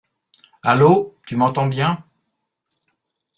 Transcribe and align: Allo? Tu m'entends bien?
Allo? 0.63 1.15
Tu 1.27 1.35
m'entends 1.35 1.67
bien? 1.67 2.03